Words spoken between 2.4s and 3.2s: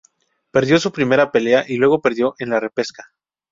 la repesca.